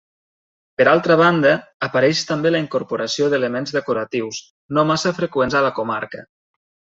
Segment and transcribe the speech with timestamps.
[0.81, 1.51] Per altra banda,
[1.87, 4.41] apareix també la incorporació d'elements decoratius,
[4.79, 6.27] no massa freqüents a la comarca.